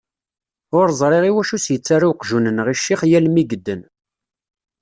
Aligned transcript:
Ur 0.79 0.87
ẓriɣ 0.99 1.23
iwacu 1.25 1.55
i 1.57 1.59
s-yettarra 1.65 2.07
uqjun-nneɣ 2.11 2.67
i 2.73 2.75
ccix 2.79 3.01
yal 3.11 3.27
mi 3.29 3.43
yedden. 3.49 3.81